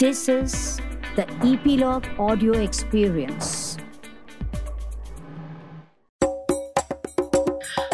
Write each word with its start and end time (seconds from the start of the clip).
This 0.00 0.28
is 0.28 0.52
the 1.16 1.24
Epilogue 1.42 2.04
Audio 2.24 2.52
Experience. 2.64 3.48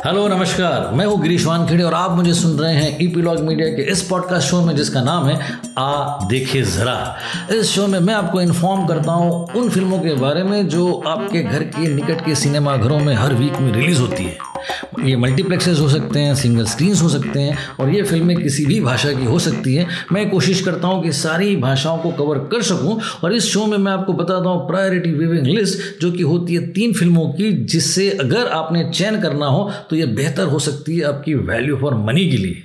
Hello 0.05 0.27
नमस्कार। 0.29 0.91
मैं 0.97 1.07
हूँ 1.07 1.21
गिरीश 1.23 1.47
वानखेड़े 1.47 1.85
और 1.85 1.95
आप 1.95 2.11
मुझे 2.17 2.35
सुन 2.35 2.59
रहे 2.59 2.75
हैं 2.75 2.99
ईपीलॉग 3.03 3.41
मीडिया 3.41 3.69
के 3.77 3.91
इस 3.93 4.03
पॉडकास्ट 4.09 4.49
शो 4.49 4.61
में 4.63 4.75
जिसका 4.77 5.03
नाम 5.03 5.29
है 5.29 5.59
आ 5.79 6.27
देखे 6.29 6.63
ज़रा। 6.63 7.17
इस 7.51 7.71
शो 7.71 7.87
में 7.87 7.99
मैं 8.01 8.15
आपको 8.15 8.41
इन्फॉर्म 8.41 8.87
करता 8.87 9.13
हूँ 9.13 9.47
उन 9.57 9.71
फ़िल्मों 9.71 9.99
के 9.99 10.15
बारे 10.15 10.43
में 10.43 10.69
जो 10.69 10.93
आपके 11.07 11.43
घर 11.43 11.65
के 11.77 11.95
निकट 11.95 12.25
के 12.27 12.35
सिनेमा 12.35 12.77
घरों 12.77 12.99
में 12.99 13.15
हर 13.15 13.35
वीक 13.35 13.59
में 13.61 13.73
रिलीज़ 13.73 14.01
होती 14.01 14.25
है। 14.25 14.54
ये 15.01 15.17
मल्टीप्लेक्सेस 15.17 15.79
हो 15.81 15.89
सकते 15.89 16.21
हैं 16.21 16.35
सिंगल 16.35 16.65
स्क्रीन्स 16.67 17.03
हो 17.03 17.09
सकते 17.09 17.41
हैं, 17.41 17.57
और 17.81 17.91
ये 17.91 18.03
फ़िल्में 18.03 18.37
किसी 18.37 18.65
भी 18.67 18.81
भाषा 18.81 19.13
की 19.13 19.25
हो 19.25 19.39
सकती 19.39 19.75
हैं। 19.75 19.87
मैं 20.13 20.29
कोशिश 20.31 20.61
करता 20.61 20.89
हूँ 20.89 21.03
कि 21.03 21.13
सारी 21.13 21.55
भाषाओं 21.57 21.99
को 21.99 22.11
कवर 22.13 22.39
कर 22.53 22.63
सकूँ, 22.63 22.99
और 23.25 23.35
इस 23.35 23.45
शो 23.45 23.65
में 23.67 23.77
मैं 23.79 23.93
आपको 23.93 24.13
बताता 24.13 24.49
हूँ 24.49 24.67
प्रायोरिटी 24.69 25.11
विविंग 25.13 25.47
लिस्ट 25.47 26.01
जो 26.01 26.13
कि 26.13 26.23
होती 26.23 26.55
है 26.55 26.67
तीन 26.73 26.93
फ़िल्मों 26.93 27.29
की, 27.31 27.53
जिससे 27.65 28.11
अगर 28.11 28.47
आपने 28.49 28.85
चयन 28.91 29.21
करना 29.21 29.47
हो 29.47 29.71
तो 29.91 29.97
ये 29.97 30.07
बेहतर 30.15 30.47
हो 30.47 30.59
सकती 30.61 30.97
है 30.97 31.05
आपकी 31.05 31.35
वैल्यू 31.35 31.77
फॉर 31.77 31.95
मनी 32.07 32.31
के 32.31 32.37
लिए। 32.37 32.63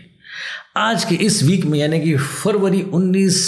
आज 0.78 1.04
के 1.04 1.16
इस 1.16 1.42
वीक 1.44 1.66
में, 1.66 1.80
यानी 1.80 2.00
कि 2.00 2.16
फरवरी 2.16 2.82
19 2.94 3.42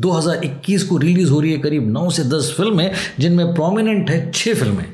2021 0.00 0.82
को 0.82 0.96
रिलीज़ 0.98 1.30
हो 1.30 1.40
रही 1.40 1.52
है 1.52 1.58
करीब 1.58 1.90
9 1.92 2.10
से 2.10 2.24
10 2.26 2.52
फ़िल्में 2.56 2.90
जिनमें 3.18 3.54
प्रोमिनेंट 3.54 4.10
है 4.10 4.30
छः 4.32 4.54
फ़िल्में 4.54 4.84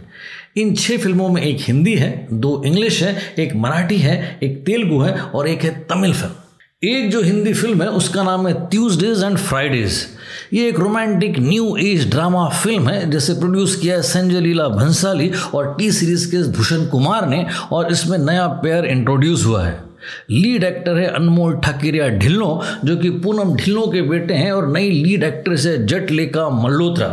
इन 0.57 0.75
छह 0.75 0.97
फ़िल्मों 0.97 1.29
में 1.29 1.43
एक 1.43 1.61
हिंदी 1.61 1.95
है, 1.95 2.27
दो 2.33 2.62
इंग्लिश 2.67 3.03
है, 3.03 3.17
एक 3.39 3.55
मराठी 3.57 3.97
है, 3.99 4.39
एक 4.43 4.65
तेलुगु 4.67 5.01
है 5.01 5.12
और 5.12 5.49
एक 5.49 5.65
है 5.65 5.71
तमिल 5.91 6.12
फ़िल्म। 6.12 6.43
एक 6.83 7.11
जो 7.11 7.21
हिंदी 7.23 7.53
फ़िल्म 7.53 7.83
है, 7.83 7.89
उसका 7.91 8.23
नाम 8.23 8.47
है 8.49 8.53
ट्यूजडेज 8.71 9.23
एंड 9.25 9.37
फ्राइडेज 9.39 10.07
ये 10.53 10.69
एक 10.69 10.79
romantic 10.81 11.39
new 11.39 11.77
age 11.77 12.11
drama 12.11 12.48
film 12.48 12.89
है, 12.89 13.11
जिसे 13.11 13.34
प्रोड्यूस 13.34 13.77
किया 13.77 13.95
है 13.97 14.03
संजय 14.03 14.41
लीला 14.41 14.69
भंसाली 14.69 15.31
और 15.55 15.75
टी 15.78 15.91
सीरीज़ 15.93 16.31
के 16.31 16.43
भूषण 16.53 16.87
कुमार 16.87 17.28
ने 17.28 17.45
और 17.73 17.93
इसमें 17.93 18.19
नया 18.19 18.47
पेयर 18.62 18.84
इंट्रोड्यूस 18.87 19.45
हुआ 19.47 19.65
है। 19.65 19.83
लीड 20.31 20.65
एक्टर 20.65 20.98
है 20.98 21.06
अनमोल 21.06 21.56
ठाकिरिया 21.56 22.09
ढिल्लो, 22.09 22.61
जो 22.84 22.97
कि 22.97 23.11
पूनम 23.11 23.55
ढिल्लो 23.56 23.87
के 23.87 24.03
बेटे 24.03 24.34
हैं 24.34 24.50
और 24.53 24.73
नई 24.73 24.91
लीड 24.91 25.23
एक्ट्रेस 25.23 25.67
है 25.67 25.87
जटलेका 25.87 26.48
मल्होत्रा। 26.62 27.09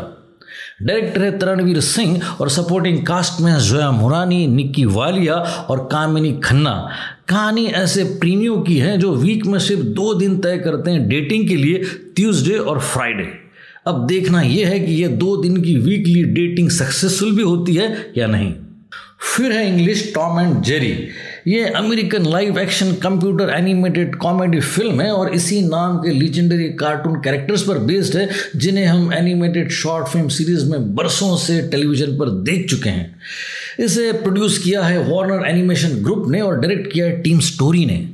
डायरेक्टर 0.82 1.24
है 1.24 1.38
तरणवीर 1.40 1.80
सिंह 1.80 2.22
और 2.42 2.50
सपोर्टिंग 2.50 3.06
कास्ट 3.06 3.42
में 3.42 3.58
जोया 3.60 3.92
मुरानी, 3.92 4.48
निक्की 4.48 4.86
वालिया 4.86 5.36
और 5.70 5.80
कामिनी 5.92 6.32
खन्ना। 6.44 6.74
कहानी 7.28 7.66
ऐसे 7.66 8.04
प्रीमियों 8.04 8.62
की 8.62 8.78
है 8.78 8.98
जो 8.98 9.16
वीक 9.16 9.46
में 9.46 9.60
सिर्फ़ 9.60 9.84
दो 9.84 10.14
दिन 10.14 10.38
तय 10.38 10.58
करते 10.58 10.92
हैं 10.92 11.08
डेटिंग 11.10 11.48
के 11.48 11.56
लिए 11.56 11.84
ट्यूसडे 12.16 12.58
और 12.58 12.80
फ्राइडे 12.80 13.30
अब 13.88 14.06
देखना 14.08 14.42
यह 14.42 14.68
है 14.68 14.80
कि 14.80 14.94
यह 14.94 15.16
दो 15.18 15.36
दिन 15.38 15.62
की 15.62 15.76
वीकली 15.76 16.24
डेटिंग 16.24 16.70
सक्सेसफुल 16.70 17.32
भी 17.32 17.44
होती 17.44 17.76
है 17.76 18.14
या 18.18 18.28
नहीं। 18.28 18.54
फिर 19.22 19.52
है 19.52 19.68
इंग्लिश 19.68 20.12
टॉम 20.16 20.40
एंड 20.40 20.62
जेरी। 20.64 20.92
ये 21.48 21.66
American 21.66 22.26
live 22.26 22.58
action 22.60 22.92
computer 22.94 23.50
animated 23.50 24.16
comedy 24.16 24.60
film 24.60 25.02
है 25.02 25.12
और 25.12 25.34
इसी 25.34 25.62
नाम 25.62 25.98
के 25.98 26.10
लीजेंडरी 26.10 26.68
कार्टून 26.80 27.16
कैरेक्टर्स 27.22 27.64
पर 27.64 27.78
बेस्ड 27.80 28.18
है, 28.18 28.30
जिन्हें 28.56 28.86
हम 28.86 29.14
एनिमेटेड 29.14 29.72
शॉर्ट 29.72 30.08
फ़िल्म 30.08 30.28
सीरीज़ 30.28 30.66
में 30.66 30.96
बरसों 30.96 31.36
से 31.38 31.62
टेलीविज़न 31.62 32.18
पर 32.18 32.30
देख 32.44 32.70
चुके 32.70 32.90
हैं। 32.90 33.16
इसे 33.80 34.12
प्रोड्यूस 34.14 34.58
किया 34.58 34.82
है 34.82 34.98
वार्नर 35.10 35.46
एनिमेशन 35.48 36.02
ग्रुप 36.04 36.26
ने 36.30 36.42
और 36.42 36.60
डायरेक्ट 36.60 36.92
किया 36.94 37.06
है 37.06 37.22
टीम 37.22 37.40
स्टोरी 37.40 37.86
ने। 37.86 38.08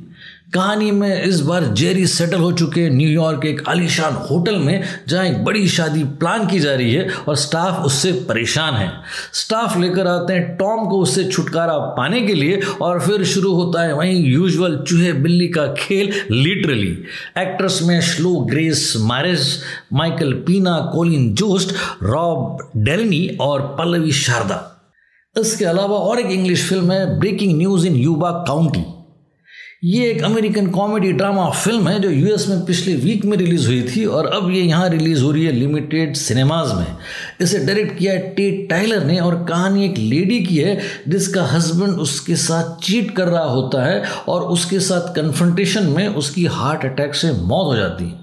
कहानी 0.54 0.90
में 0.90 1.22
इस 1.22 1.40
बार 1.40 1.64
जेरी 1.76 2.06
सेटल 2.06 2.38
हो 2.38 2.50
चुके 2.52 2.88
न्यूयॉर्क 2.90 3.40
के 3.42 3.48
एक 3.48 3.62
आलीशान 3.68 4.14
होटल 4.30 4.56
में, 4.56 4.84
जहाँ 5.08 5.24
एक 5.26 5.44
बड़ी 5.44 5.68
शादी 5.68 6.04
प्लान 6.20 6.46
की 6.46 6.60
जा 6.60 6.74
रही 6.74 6.92
है 6.92 7.08
और 7.28 7.36
स्टाफ 7.36 7.84
उससे 7.84 8.12
परेशान 8.28 8.74
है। 8.74 8.90
स्टाफ 9.32 9.76
लेकर 9.78 10.06
आते 10.06 10.32
हैं 10.32 10.56
टॉम 10.56 10.86
को 10.86 11.00
उससे 11.02 11.24
छुटकारा 11.24 11.76
पाने 11.98 12.20
के 12.20 12.34
लिए 12.34 12.60
और 12.82 13.00
फिर 13.00 13.24
शुरू 13.24 13.52
होता 13.54 13.82
है 13.82 13.94
वहीं 13.94 14.24
यूजुअल 14.24 14.78
चूहे 14.88 15.12
बिल्ली 15.12 15.48
का 15.48 15.66
खेल 15.74 16.12
लिटरली 16.30 16.92
एक्ट्रेस 17.38 17.80
में 17.82 18.00
Chloe 18.00 18.34
Grace 18.40 18.92
Moretz 19.00 19.58
Michael 19.92 20.32
Pena, 20.46 20.78
Colin 20.94 21.32
Jost, 21.34 21.74
Rob 22.02 22.70
Delaney 22.76 23.26
और 23.40 23.62
पल्लवी 23.78 24.12
शारदा। 24.12 24.64
इसके 25.36 25.64
अलावा 25.64 25.96
और 25.96 26.20
एक 26.20 26.30
इंग्लिश 26.30 26.68
फ़िल्म 26.68 26.92
है 26.92 27.18
breaking 27.18 27.58
news 27.58 27.86
in 27.86 27.96
Yuba 27.96 28.30
County 28.48 28.84
ये 29.82 30.08
एक 30.10 30.22
अमेरिकन 30.24 30.66
कॉमेडी 30.66 31.10
ड्रामा 31.12 31.48
फ़िल्म 31.50 31.88
है 31.88 32.00
जो 32.00 32.08
यूएस 32.10 32.46
में 32.48 32.64
पिछले 32.66 32.94
वीक 32.94 33.24
में 33.24 33.36
रिलीज़ 33.38 33.66
हुई 33.66 33.82
थी 33.82 34.04
और 34.04 34.26
अब 34.26 34.50
ये 34.50 34.62
यहाँ 34.62 34.88
रिलीज़ 34.90 35.22
हो 35.22 35.30
रही 35.30 35.44
है 35.46 35.52
लिमिटेड 35.52 36.16
सिनेमाज 36.16 36.72
में। 36.74 36.96
इसे 37.40 37.58
डायरेक्ट 37.58 37.98
किया 37.98 38.12
है 38.12 38.34
टेट 38.34 38.68
टाइलर 38.70 39.04
ने 39.04 39.18
और 39.20 39.36
कहानी 39.44 39.84
एक 39.84 39.98
लेडी 39.98 40.40
की 40.44 40.56
है 40.56 40.78
जिसका 41.08 41.44
हस्बैंड 41.46 41.98
उसके 41.98 42.36
साथ 42.36 42.76
चीट 42.80 43.10
कर 43.10 43.28
रहा 43.28 43.44
होता 43.44 43.84
है 43.84 44.02
और 44.28 44.42
उसके 44.48 44.80
साथ 44.80 45.14
कन्फ्रंटेशन 45.16 45.86
में 45.86 46.06
उसकी 46.08 46.46
हार्ट 46.46 46.84
अटैक 46.84 47.14
से 47.14 47.32
मौत 47.32 47.66
हो 47.66 47.76
जाती 47.76 48.04
है। 48.04 48.17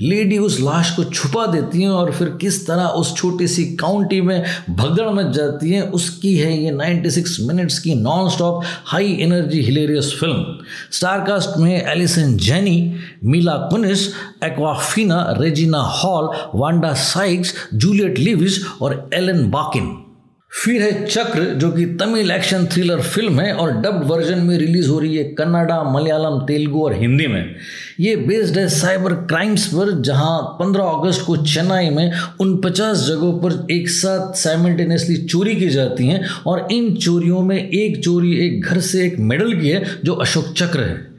लेडी 0.00 0.38
उस 0.38 0.60
लाश 0.60 0.90
को 0.96 1.04
छुपा 1.04 1.46
देती 1.46 1.82
हैं 1.82 1.88
और 1.88 2.12
फिर 2.12 2.28
किस 2.40 2.66
तरह 2.66 2.84
उस 2.84 3.16
छोटी 3.16 3.48
सी 3.48 3.64
काउंटी 3.64 4.20
में 4.20 4.44
भगदड़ 4.70 5.08
मच 5.08 5.34
जाती 5.34 5.70
है, 5.70 5.82
उसकी 5.82 6.36
है 6.36 6.58
ये 6.58 6.72
96 6.72 7.40
मिनट्स 7.40 7.78
की 7.78 7.94
non 7.94 8.30
stop 8.30 8.62
high 8.84 9.16
energy 9.20 9.60
hilarious 9.60 10.16
film 10.20 10.58
starcast 10.92 11.58
में 11.58 11.86
Allison 11.86 12.36
Janney 12.36 12.96
Mila 13.24 13.52
Kunis 13.52 14.08
Awkwafina 14.44 15.34
Regina 15.40 15.78
Hall 15.78 16.30
Wanda 16.54 16.92
Sykes 16.92 17.54
Juliette 17.74 18.18
Lewis 18.18 18.64
और 18.82 19.10
एलन 19.14 19.50
बाकिन 19.50 20.05
फिर 20.52 20.82
है 20.82 21.06
चक्र, 21.06 21.42
जो 21.54 21.70
कि 21.70 21.84
तमिल 22.00 22.30
एक्शन 22.30 22.66
थ्रिलर 22.66 23.00
फ़िल्म 23.00 23.40
है 23.40 23.52
और 23.52 23.70
डब्ड 23.72 24.04
वर्जन 24.04 24.38
में 24.38 24.56
रिलीज़ 24.58 24.88
हो 24.88 24.98
रही 24.98 25.16
है 25.16 25.24
कन्नाडा, 25.24 25.82
मलयालम, 25.82 26.38
तेलुगु 26.46 26.84
और 26.84 26.94
हिंदी 26.94 27.26
में। 27.26 27.54
ये 28.00 28.16
बेस्ड 28.16 28.58
है 28.58 28.68
साइबर 28.68 29.12
क्राइम्स 29.12 29.66
पर, 29.66 29.90
जहाँ 30.00 30.38
15 30.60 30.84
अगस्त 30.84 31.24
को 31.26 31.36
चेन्नई 31.36 31.90
में 31.90 32.12
उन 32.40 32.56
50 32.64 33.06
जगहों 33.06 33.32
पर 33.40 33.66
एक 33.72 33.88
साथ 33.88 34.32
साइमल्टेनियसली 34.34 35.16
चोरी 35.16 35.54
की 35.56 35.68
जाती 35.68 36.06
हैं 36.06 36.24
और 36.46 36.66
इन 36.72 36.94
चोरियों 36.96 37.42
में 37.42 37.56
एक 37.56 38.02
चोरी 38.04 38.32
एक 38.46 38.64
घर 38.64 38.80
से 38.80 39.06
एक 39.06 39.18
मेडल 39.18 39.60
की 39.60 39.68
है, 39.68 39.84
जो 40.04 40.14
अशोक 40.14 40.52
चक्र 40.56 40.80
है। 40.80 41.15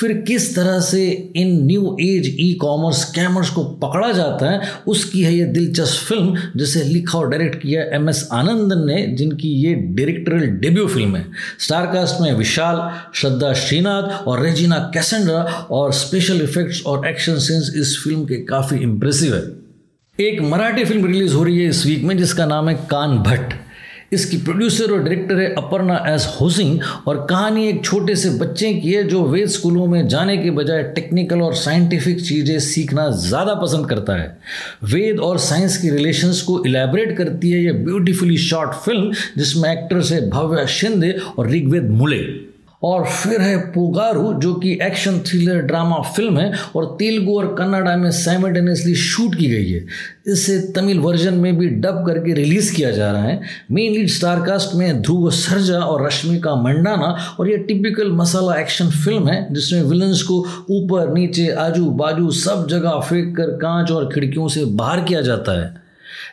फिर 0.00 0.12
किस 0.28 0.54
तरह 0.56 0.78
से 0.80 1.06
इन 1.36 1.48
new 1.66 1.96
age 2.00 2.26
e 2.40 2.52
commerce 2.60 3.00
scammers 3.00 3.50
को 3.50 3.62
पकड़ा 3.82 4.10
जाता 4.12 4.50
है, 4.50 4.60
उसकी 4.86 5.22
है 5.22 5.34
ये 5.34 5.44
दिलचस्प 5.46 6.06
फ़िल्म, 6.08 6.36
जिसे 6.56 6.82
लिखा 6.84 7.18
और 7.18 7.28
डायरेक्ट 7.30 7.60
किया 7.62 7.82
एम 7.96 8.08
एस 8.08 8.28
आनंदन 8.32 8.86
ने, 8.86 9.02
जिनकी 9.08 9.48
ये 9.64 9.74
डायरेक्टरल 9.74 10.46
डेब्यू 10.60 10.86
फ़िल्म 10.86 11.16
है। 11.16 11.26
स्टारकास्ट 11.58 12.20
में 12.20 12.32
विशाल, 12.34 12.80
श्रद्धा 13.14 13.52
श्रीनाथ 13.56 14.26
और 14.26 14.42
रेजिना 14.42 14.78
कैसेंड्रा 14.94 15.42
और 15.70 15.92
स्पेशल 15.94 16.42
इफेक्ट्स 16.42 16.82
और 16.86 17.06
एक्शन 17.08 17.38
सीन्स 17.40 17.74
इस 17.76 17.98
फ़िल्म 18.04 18.24
के 18.24 18.36
काफ़ी 18.46 18.78
इंप्रेसिव 18.78 19.34
है। 19.34 19.46
एक 20.18 20.40
मराठी 20.42 20.84
फ़िल्म 20.84 21.06
रिलीज़ 21.06 21.34
हो 21.34 21.42
रही 21.44 21.58
है 21.58 21.68
इस 21.68 21.84
वीक 21.86 22.04
में, 22.04 22.16
जिसका 22.18 22.46
नाम 22.46 22.68
है 22.68 22.74
कान 22.90 23.18
भट्ट। 23.18 23.54
इसकी 24.12 24.36
प्रोड्यूसर 24.36 24.92
और 24.92 25.02
डायरेक्टर 25.02 25.40
है 25.40 25.46
अपर्णा 25.54 25.96
एस 26.08 26.26
होसिंग 26.40 26.80
और 27.08 27.26
कहानी 27.30 27.66
एक 27.68 27.84
छोटे 27.84 28.14
से 28.16 28.30
बच्चे 28.38 28.72
की 28.74 28.92
है 28.92 29.02
जो 29.04 29.22
वेद 29.24 29.48
स्कूलों 29.48 29.86
में 29.86 30.06
जाने 30.08 30.36
के 30.36 30.50
बजाय 30.50 30.82
टेक्निकल 30.94 31.42
और 31.42 31.54
साइंटिफिक 31.54 32.20
चीज़ें 32.20 32.58
सीखना 32.60 33.08
ज़्यादा 33.10 33.54
पसंद 33.54 33.88
करता 33.88 34.16
है। 34.16 34.36
वेद 34.84 35.20
और 35.20 35.38
साइंस 35.38 35.76
की 35.76 35.90
रिलेशंस 35.90 36.42
को 36.42 36.62
इलेबरेट 36.66 37.16
करती 37.18 37.50
है 37.50 37.62
यह 37.64 37.84
ब्यूटीफुली 37.84 38.36
शॉर्ट 38.38 38.74
फ़िल्म 38.84 39.12
जिसमें 39.38 39.70
एक्टर्स 39.72 40.12
है 40.12 40.28
भव्य 40.30 40.66
शिंदे 40.70 41.16
और 41.38 41.50
ऋग्वेद 41.50 41.90
मुले। 41.90 42.24
और 42.82 43.04
फिर 43.04 43.40
है 43.40 43.58
पुगारू, 43.58 44.34
जो 44.34 44.54
कि 44.54 44.78
एक्शन 44.82 45.18
थ्रिलर 45.18 45.58
ड्रामा 45.58 45.96
फ़िल्म 45.96 46.38
है, 46.38 46.52
और 46.76 46.96
तेलुगु 46.98 47.38
और 47.38 47.54
कन्नाडा 47.54 47.96
में 47.96 48.10
साइमल्टेनियसली 48.10 48.94
शूट 48.94 49.34
की 49.34 49.46
गई 49.46 49.70
है। 49.70 49.86
इसे 50.26 50.72
तमिल 50.76 50.98
वर्जन 50.98 51.34
में 51.34 51.58
भी 51.58 51.68
डब 51.68 52.04
करके 52.06 52.32
रिलीज़ 52.34 52.74
किया 52.74 52.90
जा 52.90 53.12
रहा 53.12 53.22
है। 53.22 53.40
मेन 53.70 53.92
लीड 53.92 54.08
स्टारकास्ट 54.08 54.74
में 54.74 55.02
ध्रुव 55.02 55.30
सरजा 55.30 55.78
और 55.78 56.06
रश्मिका 56.06 56.54
मंडाना, 56.54 57.36
और 57.40 57.50
यह 57.50 57.56
टिपिकल 57.56 58.12
मसाला 58.12 58.54
एक्शन 58.54 58.90
फ़िल्म 58.90 59.28
है, 59.28 59.54
जिसमें 59.54 59.82
विलन्स 59.82 60.22
को 60.22 60.38
ऊपर, 60.70 61.12
नीचे, 61.12 61.48
आजू 61.48 61.90
बाजू 61.90 62.30
सब 62.30 62.68
जगह 62.68 62.90
फेंक 62.90 63.36
कर 63.36 63.46
कांच 63.46 63.90
और 63.90 64.10
खिड़कियों 64.14 64.48
से 64.48 64.64
बाहर 64.64 65.00
किया 65.00 65.20
जाता 65.20 65.60
है। 65.60 65.74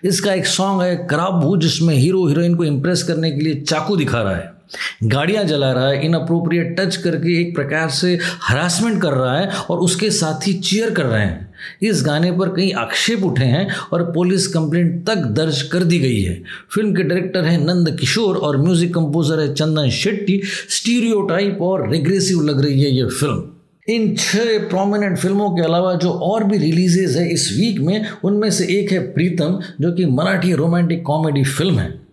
इसका 0.03 0.33
एक 0.33 0.45
सॉन्ग 0.45 0.81
है 0.81 1.07
कराबू, 1.09 1.57
जिसमें 1.57 1.95
हीरो 1.95 2.27
हीरोइन 2.27 2.55
को 2.55 2.63
इम्प्रेस 2.63 3.03
करने 3.03 3.31
के 3.31 3.41
लिए 3.41 3.55
चाकू 3.61 3.97
दिखा 3.97 4.21
रहा 4.21 4.35
है। 4.35 4.54
गाड़ियाँ 5.03 5.43
जला 5.45 5.71
रहा 5.71 5.87
है 5.87 6.05
इनअप्रोप्रिएट 6.05 6.75
टच 6.79 6.95
करके 6.97 7.39
एक 7.41 7.55
प्रकार 7.55 7.89
से 7.91 8.17
हरासमेंट 8.43 9.01
कर 9.01 9.13
रहा 9.13 9.37
है 9.39 9.47
और 9.69 9.77
उसके 9.79 10.09
साथ 10.11 10.47
ही 10.47 10.53
चीयर 10.53 10.89
कर 10.89 11.05
रहे 11.05 11.21
हैं। 11.21 11.53
इस 11.83 12.01
गाने 12.05 12.31
पर 12.31 12.49
कई 12.49 12.69
आक्षेप 12.77 13.23
उठे 13.23 13.45
हैं 13.45 13.67
और 13.93 14.03
पुलिस 14.13 14.47
कंप्लेंट 14.47 15.05
तक 15.07 15.25
दर्ज 15.35 15.61
कर 15.71 15.83
दी 15.83 15.99
गई 15.99 16.21
है। 16.21 16.41
फ़िल्म 16.71 16.95
के 16.95 17.03
डायरेक्टर 17.03 17.45
हैं 17.45 17.57
नंद 17.57 17.95
किशोर 17.99 18.37
और 18.37 18.57
म्यूज़िक 18.57 18.93
कंपोजर 18.93 19.39
है 19.39 19.53
चंदन 19.53 19.89
शेट्टी। 19.93 20.41
स्टीरियो 20.69 21.21
और 21.61 21.89
रिग्रेसिव 21.91 22.41
लग 22.41 22.63
रही 22.65 22.81
है 22.81 22.91
ये 22.91 23.05
फ़िल्म 23.09 23.43
इन 23.87 24.15
छह 24.15 24.57
प्रोमिनेंट 24.69 25.17
फ़िल्मों 25.17 25.49
के 25.49 25.61
अलावा 25.61 25.93
जो 25.93 26.11
और 26.11 26.43
भी 26.43 26.57
रिलीजेज 26.57 27.17
है 27.17 27.27
इस 27.29 27.51
वीक 27.57 27.79
में, 27.79 28.07
उनमें 28.23 28.49
से 28.51 28.65
एक 28.77 28.91
है 28.91 28.99
प्रीतम, 29.13 29.59
जो 29.81 29.91
कि 29.91 30.05
मराठी 30.05 30.53
रोमांटिक 30.53 31.03
कॉमेडी 31.03 31.43
फ़िल्म 31.43 31.79
है। 31.79 32.04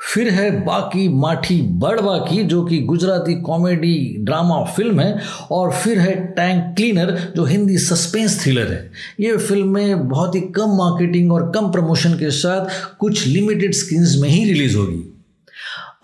फिर 0.00 0.28
है 0.28 0.64
बाकी 0.64 1.08
माठी 1.08 1.62
बड़वा 1.62 2.18
की, 2.18 2.44
जो 2.44 2.64
कि 2.64 2.78
गुजराती 2.78 3.40
कॉमेडी, 3.40 4.16
ड्रामा, 4.18 4.64
फ़िल्म 4.64 5.00
है, 5.00 5.20
और 5.50 5.72
फिर 5.72 5.98
है 5.98 6.26
टैंक 6.26 6.76
क्लीनर, 6.76 7.32
जो 7.36 7.44
हिंदी 7.44 7.78
सस्पेंस 7.78 8.42
थ्रिलर 8.42 8.72
है। 8.72 8.92
ये 9.20 9.36
फ़िल्में 9.36 10.08
बहुत 10.08 10.34
ही 10.34 10.40
कम 10.40 10.68
मार्केटिंग 10.68 11.32
और 11.32 11.52
कम 11.54 11.72
प्रमोशन 11.72 12.14
के 12.14 12.30
साथ 12.30 12.96
कुछ 12.98 13.26
लिमिटेड 13.26 13.74
स्क्रीन्स 13.74 14.16
में 14.16 14.28
ही 14.28 14.44
रिलीज़ 14.44 14.76
होगी। 14.76 15.09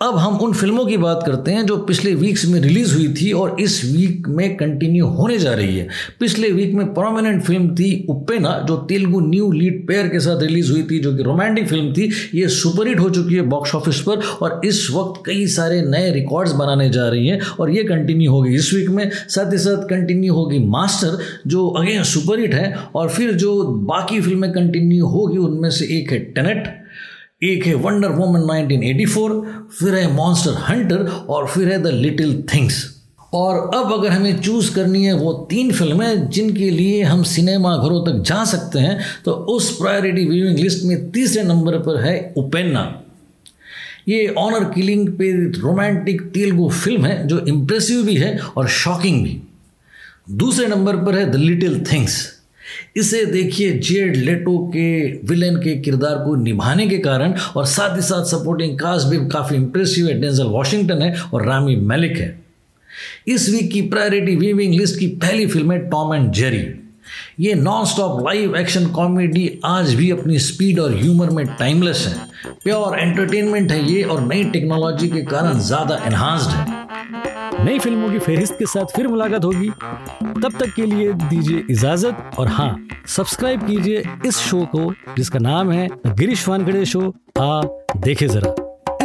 अब 0.01 0.15
हम 0.17 0.35
उन 0.37 0.51
फ़िल्मों 0.53 0.85
की 0.85 0.97
बात 0.97 1.23
करते 1.25 1.51
हैं 1.51 1.65
जो 1.65 1.75
पिछले 1.85 2.13
वीक्स 2.15 2.45
में 2.47 2.59
रिलीज़ 2.61 2.93
हुई 2.95 3.07
थी 3.13 3.31
और 3.33 3.55
इस 3.59 3.81
वीक 3.85 4.27
में 4.29 4.55
कंटिन्यू 4.57 5.05
होने 5.07 5.37
जा 5.37 5.53
रही 5.53 5.77
है। 5.77 5.87
पिछले 6.19 6.51
वीक 6.51 6.73
में 6.73 6.93
प्रोमिनेंट 6.93 7.41
फ़िल्म 7.43 7.73
थी 7.75 8.05
उपेना 8.09 8.51
जो 8.67 8.75
तेलुगु 8.89 9.19
न्यू 9.21 9.51
लीड 9.51 9.87
पेयर 9.87 10.07
के 10.07 10.19
साथ 10.19 10.41
रिलीज़ 10.41 10.71
हुई 10.71 10.83
थी, 10.83 10.99
जो 10.99 11.15
कि 11.15 11.23
रोमांटिक 11.23 11.67
फ़िल्म 11.69 11.93
थी, 11.93 12.09
ये 12.35 12.47
सुपरहिट 12.49 12.99
हो 12.99 13.09
चुकी 13.09 13.35
है 13.35 13.41
बॉक्स 13.47 13.75
ऑफ़िस 13.75 14.01
पर 14.01 14.21
और 14.41 14.61
इस 14.65 14.87
वक्त 14.93 15.21
कई 15.25 15.47
सारे 15.47 15.81
नए 15.81 16.11
रिकॉर्ड्स 16.13 16.53
बनाने 16.53 16.89
जा 16.89 17.09
रही 17.09 17.27
हैं 17.27 17.39
और 17.59 17.71
ये 17.71 17.83
कंटिन्यू 17.83 18.31
होगी। 18.31 18.55
इस 18.55 18.73
वीक 18.73 18.89
में 18.89 19.09
साथ 19.11 19.51
ही 19.53 19.57
साथ 19.57 19.89
कंटिन्यू 19.89 20.33
होगी 20.33 20.59
मास्टर 20.67 21.17
जो 21.47 21.67
अगेन 21.69 22.03
सुपरहिट 22.05 22.53
है 22.53 22.73
और 22.95 23.09
फिर 23.09 23.33
जो 23.35 23.63
बाकी 23.63 24.21
फ़िल्में 24.21 24.51
कंटिन्यू 24.51 25.05
होगी, 25.07 25.37
उनमें 25.37 25.69
से 25.69 25.95
एक 25.97 26.11
है 26.11 26.19
टेनेट 26.19 26.75
एक 27.43 27.65
है 27.65 27.73
वंडर 27.73 28.09
वोमन 28.09 28.41
1984 28.41 29.45
फिर 29.79 29.95
है 29.95 30.13
मॉन्स्टर 30.13 30.51
हंटर 30.51 30.97
और 31.29 31.47
फिर 31.47 31.71
है 31.71 31.83
द 31.83 31.87
लिटिल 31.87 32.43
थिंग्स 32.53 33.01
और 33.33 33.71
अब 33.75 33.93
अगर 33.93 34.09
हमें 34.09 34.41
चूज़ 34.41 34.75
करनी 34.75 35.03
है 35.03 35.13
वो 35.13 35.33
तीन 35.33 35.71
फ़िल्में 35.71 36.29
जिनके 36.29 36.69
लिए 36.69 37.03
हम 37.03 37.23
सिनेमा 37.23 37.77
घरों 37.77 38.05
तक 38.05 38.23
जा 38.23 38.45
सकते 38.45 38.79
हैं 38.79 38.99
तो 39.25 39.31
उस 39.31 39.77
प्रायोरिटी 39.77 40.25
व्यूइंग 40.25 40.59
लिस्ट 40.59 40.83
में 40.83 41.11
तीसरे 41.11 41.43
नंबर 41.43 41.77
पर 41.77 42.01
है 42.01 42.33
उपेन्ना 42.37 43.01
ये 44.07 44.27
ऑनर 44.27 44.63
किलिंग 44.63 45.09
पे 45.09 45.31
रोमांटिक 45.59 46.21
तेलुगु 46.21 46.69
फ़िल्म 46.69 47.05
है, 47.05 47.27
जो 47.27 47.39
इम्प्रेसिव 47.39 48.03
भी 48.03 48.15
है 48.15 48.39
और 48.57 48.67
शॉकिंग 48.67 49.23
भी। 49.23 49.41
दूसरे 50.31 50.67
नंबर 50.67 50.97
पर 50.97 51.15
है 51.15 51.31
द 51.31 51.35
लिटिल 51.35 51.85
थिंग्स 51.93 52.36
इसे 52.95 53.25
देखिए 53.25 53.71
जेड 53.79 54.15
लेटो 54.15 54.57
के 54.67 54.87
विलेन 55.27 55.55
के 55.55 55.75
किरदार 55.75 56.15
को 56.15 56.35
निभाने 56.35 56.87
के 56.87 56.97
कारण 56.97 57.33
और 57.55 57.65
साथ 57.65 57.95
ही 57.95 58.01
साथ 58.01 58.25
सपोर्टिंग 58.25 58.79
कास्ट 58.79 59.07
भी 59.07 59.17
काफ़ी 59.27 59.55
इंप्रेसिव 59.55 60.07
है। 60.07 60.19
डेंजल 60.21 60.43
वॉशिंगटन 60.43 61.01
है 61.01 61.13
और 61.33 61.45
रामी 61.45 61.75
मलिक 61.75 62.17
है। 62.17 62.39
इस 63.27 63.49
वीक 63.49 63.71
की 63.71 63.81
प्रायोरिटी 63.81 64.35
वीविंग 64.35 64.73
लिस्ट 64.73 64.99
की 64.99 65.07
पहली 65.07 65.47
फ़िल्म 65.47 65.71
है 65.71 65.79
टॉम 65.89 66.13
एंड 66.15 66.31
जेरी 66.31 66.65
ये 67.37 67.53
non 67.53 67.85
stop 67.85 68.19
live 68.25 68.55
action 68.55 68.85
comedy 68.91 69.59
आज 69.65 69.93
भी 69.95 70.09
अपनी 70.11 70.37
स्पीड 70.39 70.79
और 70.79 70.93
ह्यूमर 70.93 71.29
में 71.29 71.45
टाइमलेस 71.47 72.05
है। 72.07 72.53
प्योर 72.63 72.97
एंटरटेनमेंट 72.99 73.71
है 73.71 73.79
ये 73.91 74.01
और 74.03 74.21
नई 74.21 74.43
टेक्नोलॉजी 74.51 75.09
के 75.09 75.21
कारण 75.23 75.59
ज़्यादा 75.59 75.99
एनहांस्ड 76.05 76.49
है। 76.49 77.65
नई 77.65 77.79
फ़िल्मों 77.79 78.09
की 78.11 78.19
फहरिस्त 78.19 78.55
के 78.59 78.65
साथ 78.65 78.95
फिर 78.95 79.07
मुलाकात 79.07 79.45
होगी। 79.45 79.69
तब 79.69 80.57
तक 80.59 80.73
के 80.75 80.85
लिए 80.85 81.13
दीजिए 81.13 81.63
इजाज़त 81.69 82.39
और 82.39 82.47
हाँ 82.47 82.75
सब्सक्राइब 83.07 83.67
कीजिए 83.67 84.03
इस 84.25 84.37
शो 84.39 84.65
को, 84.65 84.93
जिसका 85.17 85.39
नाम 85.39 85.71
है 85.71 85.87
गिरीश 86.07 86.47
वानखड़े 86.47 86.85
शो 86.85 87.13
आ, 87.39 87.61
देखे 87.97 88.27
जरा। 88.27 88.66